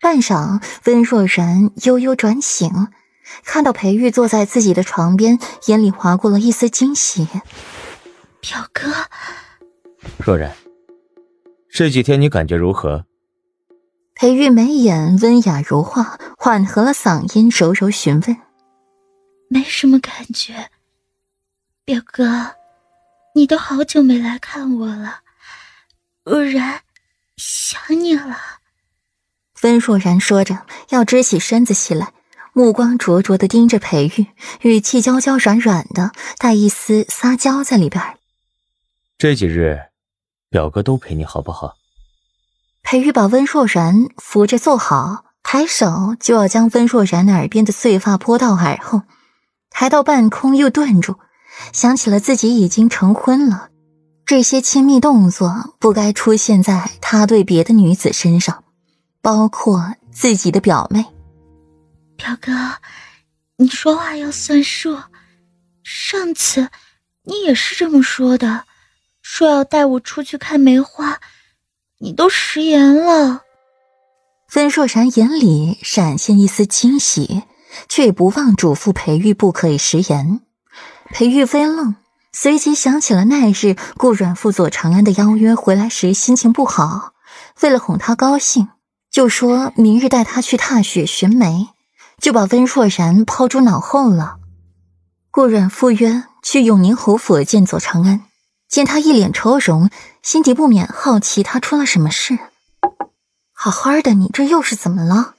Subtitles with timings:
[0.00, 2.88] 半晌，温若然悠悠转醒，
[3.44, 7.28] 看到裴玉坐在自己的床边，眼里划过了一丝惊喜。
[8.40, 8.90] 表哥，
[10.16, 10.56] 若然，
[11.70, 13.04] 这几天你感觉如何？
[14.14, 18.36] 裴玉眉眼温雅如画，缓和了嗓音，柔柔询问
[19.48, 20.70] ：“没什么感觉，
[21.84, 22.54] 表哥，
[23.34, 25.20] 你都好久没来看我了，
[26.24, 26.80] 若然
[27.36, 28.38] 想你了。”
[29.62, 30.58] 温若然说着，
[30.88, 32.12] 要支起身子起来，
[32.52, 34.26] 目光灼灼的盯着裴玉，
[34.62, 38.02] 语气娇娇软软的，带一丝撒娇在里边。
[39.18, 39.78] 这几日，
[40.48, 41.74] 表哥都陪你好不好？
[42.82, 49.02] 裴玉把温若然扶着坐好，抬手就要将温若然耳边的碎发拨到耳后，
[49.68, 51.16] 抬到半空又顿住，
[51.72, 53.68] 想起了自己已经成婚了，
[54.24, 58.64] 这些亲密动作不该出现在他对别的女子身上。
[59.22, 61.04] 包括自己的表妹，
[62.16, 62.52] 表哥，
[63.56, 64.98] 你说话要算数。
[65.82, 66.68] 上次
[67.24, 68.64] 你也是这么说的，
[69.20, 71.20] 说要带我出去看梅花，
[71.98, 73.42] 你都食言了。
[74.54, 77.44] 温若然眼里闪现一丝惊喜，
[77.88, 80.40] 却也不忘嘱咐裴玉不可以食言。
[81.10, 81.94] 裴玉微愣，
[82.32, 87.12] 随即想起了那日顾阮赴左长安的邀约，回来时心情不好，
[87.60, 88.68] 为了哄他高兴。
[89.10, 91.68] 就说明日带他去踏雪寻梅，
[92.18, 94.36] 就把温若然抛诸脑后了。
[95.32, 98.22] 顾阮赴约去永宁侯府见左长安，
[98.68, 99.90] 见他一脸愁容，
[100.22, 102.38] 心底不免好奇他出了什么事。
[103.52, 105.34] 好好的，你这又是怎么了？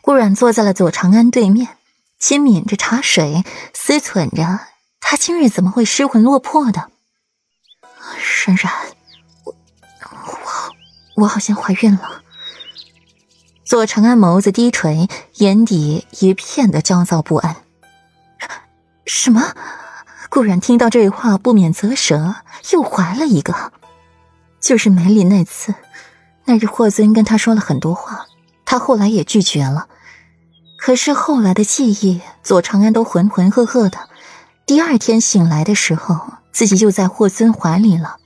[0.00, 1.76] 顾阮坐在了左长安对面，
[2.20, 4.60] 轻抿着茶水，思忖着
[5.00, 6.90] 他今日怎么会失魂落魄的。
[8.46, 8.72] 冉冉，
[9.44, 9.54] 我
[10.06, 12.22] 我我好像怀孕了。
[13.68, 17.56] 左长安眸子低垂，眼底一片的焦躁不安。
[19.04, 19.52] 什么？
[20.30, 22.36] 顾然听到这话，不免啧舌，
[22.72, 23.72] 又怀了一个。
[24.58, 25.74] 就是梅林那次，
[26.46, 28.24] 那日霍尊跟他说了很多话，
[28.64, 29.88] 他后来也拒绝了。
[30.78, 33.98] 可是后来的记忆，左长安都浑浑噩噩的。
[34.64, 36.18] 第二天醒来的时候，
[36.52, 38.16] 自己就在霍尊怀里了。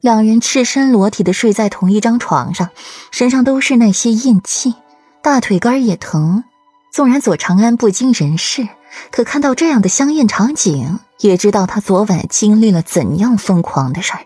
[0.00, 2.70] 两人赤身裸体的睡在同一张床上，
[3.10, 4.74] 身上都是那些印记，
[5.22, 6.44] 大腿根也疼。
[6.90, 8.66] 纵然左长安不经人事，
[9.10, 14.20] 可看到这样的香艳场景，也知道他昨晚经历了怎样疯狂的事儿。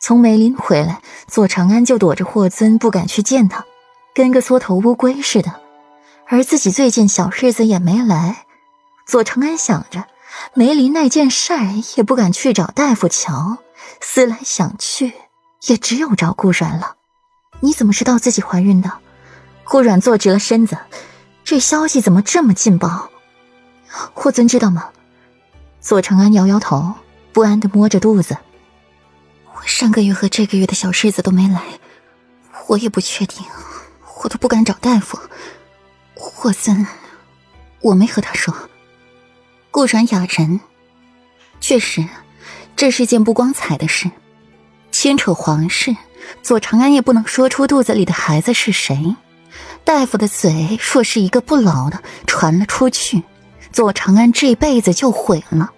[0.00, 3.64] 从梅林回来，左长安就躲着霍尊，不敢去见他，
[4.14, 5.60] 跟个缩头乌龟似的。
[6.26, 8.44] 而自己最近小日子也没来，
[9.06, 10.04] 左长安想着
[10.54, 13.58] 梅林那件事儿，也不敢去找大夫瞧。
[14.00, 15.12] 思来想去，
[15.66, 16.96] 也只有找顾阮了。
[17.60, 18.92] 你怎么知道自己怀孕的？
[19.64, 20.78] 顾阮坐直了身子，
[21.44, 23.10] 这消息怎么这么劲爆？
[24.14, 24.90] 霍尊知道吗？
[25.80, 26.94] 左长安摇摇头，
[27.32, 28.36] 不安的摸着肚子。
[29.54, 31.62] 我上个月和这个月的小日子都没来，
[32.68, 33.44] 我也不确定，
[34.22, 35.18] 我都不敢找大夫。
[36.14, 36.86] 霍尊，
[37.80, 38.54] 我没和他说。
[39.70, 40.60] 顾阮哑然，
[41.60, 42.06] 确实。
[42.78, 44.08] 这是件不光彩的事，
[44.92, 45.96] 牵扯皇室，
[46.44, 49.16] 左长安也不能说出肚子里的孩子是谁。
[49.82, 53.24] 大夫的嘴若是一个不牢的传了出去，
[53.72, 55.72] 左长安这辈子就毁了。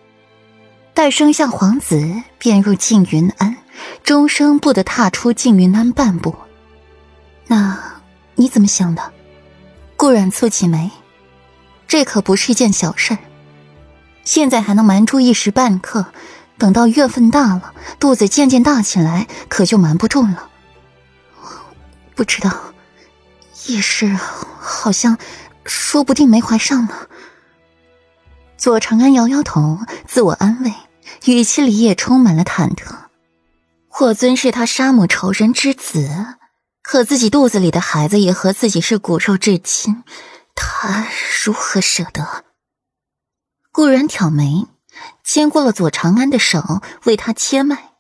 [0.93, 3.56] 待生下皇子，便入静云庵，
[4.03, 6.34] 终生不得踏出静云庵半步。
[7.47, 8.03] 那
[8.34, 9.11] 你怎么想的？
[9.97, 10.91] 顾然蹙起眉，
[11.88, 13.17] 这可不是一件小事。
[14.22, 16.05] 现在还能瞒住一时半刻。
[16.60, 20.50] 等到月份大了，肚子渐渐大起来，可就瞒不住了。
[22.15, 22.75] 不知道，
[23.66, 24.15] 也是，
[24.60, 25.16] 好像，
[25.65, 27.09] 说不定没怀上呢。
[28.59, 30.75] 左长安摇摇头，自我安慰，
[31.25, 32.94] 语气里也充满了忐忑。
[33.88, 36.37] 霍尊是他杀母仇人之子，
[36.82, 40.05] 可自己肚子里的孩子也和自己是骨肉至亲，
[40.55, 41.06] 他
[41.43, 42.44] 如何舍得？
[43.73, 44.67] 顾然挑眉。
[45.23, 47.93] 牵过了左长安的手，为他切脉，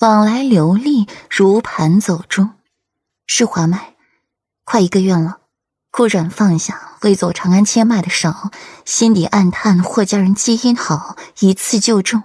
[0.00, 2.48] 往来流利，如盘走珠。
[3.26, 3.94] 是滑脉，
[4.64, 5.38] 快一个月了。
[5.92, 8.32] 顾阮放下为左长安切脉的手，
[8.84, 12.22] 心底暗叹：霍家人基因好，一次就中。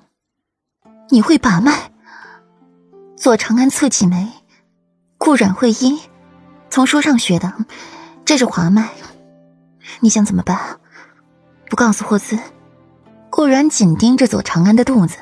[1.09, 1.91] 你会把脉？
[3.17, 4.31] 左长安蹙起眉。
[5.17, 5.99] 顾阮会医，
[6.69, 7.53] 从书上学的，
[8.23, 8.89] 这是滑脉。
[10.01, 10.79] 你想怎么办？
[11.67, 12.39] 不告诉霍尊。
[13.35, 15.17] 顾然紧盯着左长安的肚子，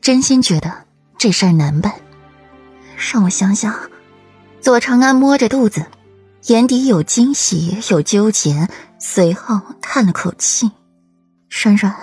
[0.00, 0.86] 真心觉得
[1.18, 1.92] 这事儿难办。
[2.96, 3.78] 让我想想。
[4.62, 5.84] 左长安摸着肚子，
[6.46, 8.66] 眼底有惊喜，有纠结，
[8.98, 10.70] 随后叹了口气
[11.50, 11.94] ：“冉冉，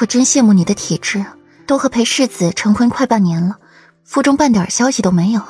[0.00, 1.26] 我真羡慕你的体质，
[1.66, 3.58] 都和裴世子成婚快半年了，
[4.04, 5.42] 腹中半点消息都没有。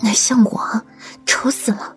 [0.00, 0.82] 那像我，
[1.24, 1.94] 丑死了。”